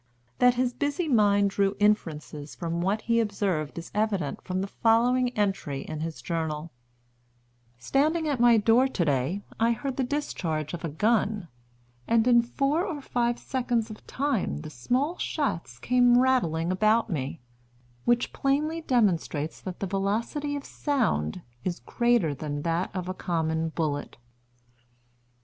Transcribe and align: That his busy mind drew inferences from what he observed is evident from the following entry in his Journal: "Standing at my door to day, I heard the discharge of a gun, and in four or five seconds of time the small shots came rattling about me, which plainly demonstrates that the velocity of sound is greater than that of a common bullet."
That 0.39 0.55
his 0.55 0.73
busy 0.73 1.07
mind 1.07 1.51
drew 1.51 1.75
inferences 1.79 2.55
from 2.55 2.81
what 2.81 3.01
he 3.01 3.19
observed 3.19 3.77
is 3.77 3.91
evident 3.93 4.41
from 4.41 4.61
the 4.61 4.67
following 4.67 5.29
entry 5.37 5.81
in 5.81 5.99
his 5.99 6.23
Journal: 6.23 6.71
"Standing 7.77 8.27
at 8.27 8.39
my 8.39 8.57
door 8.57 8.87
to 8.87 9.05
day, 9.05 9.43
I 9.59 9.73
heard 9.73 9.97
the 9.97 10.03
discharge 10.03 10.73
of 10.73 10.83
a 10.83 10.89
gun, 10.89 11.49
and 12.07 12.27
in 12.27 12.41
four 12.41 12.83
or 12.83 12.99
five 12.99 13.37
seconds 13.37 13.91
of 13.91 14.07
time 14.07 14.61
the 14.61 14.71
small 14.71 15.19
shots 15.19 15.77
came 15.77 16.17
rattling 16.17 16.71
about 16.71 17.07
me, 17.11 17.39
which 18.03 18.33
plainly 18.33 18.81
demonstrates 18.81 19.61
that 19.61 19.81
the 19.81 19.85
velocity 19.85 20.55
of 20.55 20.65
sound 20.65 21.43
is 21.63 21.79
greater 21.79 22.33
than 22.33 22.63
that 22.63 22.89
of 22.95 23.07
a 23.07 23.13
common 23.13 23.69
bullet." 23.69 24.17